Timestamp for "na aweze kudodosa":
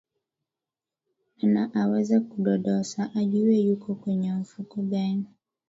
1.53-3.11